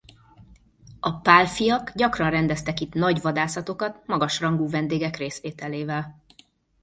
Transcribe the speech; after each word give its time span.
A 0.99 1.11
Pálffyak 1.19 1.91
gyakran 1.95 2.29
rendeztek 2.29 2.79
itt 2.79 2.93
nagy 2.93 3.21
vadászatokat 3.21 4.01
magas 4.07 4.39
rangú 4.39 4.69
vendégek 4.69 5.17
részvételével. 5.17 6.23